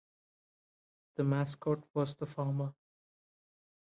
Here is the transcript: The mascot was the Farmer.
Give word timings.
The 1.17 1.23
mascot 1.23 1.83
was 1.93 2.15
the 2.15 2.25
Farmer. 2.25 2.73